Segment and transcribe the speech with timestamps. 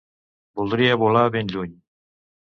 [0.59, 1.75] Voldria volar ben lluny